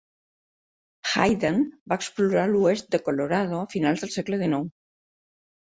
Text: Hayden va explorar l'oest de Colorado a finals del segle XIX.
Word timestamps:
Hayden 1.09 1.61
va 1.93 1.97
explorar 2.01 2.47
l'oest 2.55 2.91
de 2.97 3.01
Colorado 3.11 3.61
a 3.63 3.69
finals 3.77 4.07
del 4.07 4.15
segle 4.19 4.43
XIX. 4.45 4.71